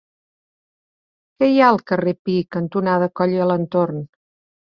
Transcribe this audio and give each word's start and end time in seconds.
Què 1.41 1.49
hi 1.49 1.59
ha 1.59 1.67
al 1.73 1.77
carrer 1.91 2.15
Pi 2.29 2.37
cantonada 2.57 3.11
Coll 3.21 3.35
i 3.35 3.39
Alentorn? 3.49 4.01